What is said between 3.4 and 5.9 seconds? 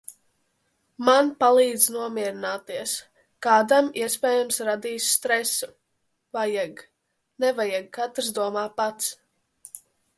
kādam iespējams radīs stresu,